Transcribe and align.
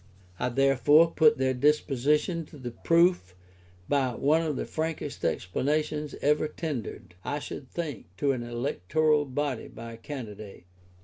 I 0.39 0.49
therefore 0.49 1.11
put 1.11 1.37
their 1.37 1.53
disposition 1.53 2.43
to 2.47 2.57
the 2.57 2.71
proof 2.71 3.35
by 3.87 4.15
one 4.15 4.41
of 4.41 4.55
the 4.55 4.65
frankest 4.65 5.23
explanations 5.23 6.15
ever 6.23 6.47
tendered, 6.47 7.13
I 7.23 7.37
should 7.37 7.69
think, 7.69 8.07
to 8.17 8.31
an 8.31 8.41
electoral 8.41 9.25
body 9.25 9.67
by 9.67 9.93
a 9.93 9.97
candidate. 9.97 10.65